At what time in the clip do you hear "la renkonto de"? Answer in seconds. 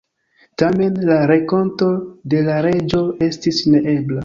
1.09-2.41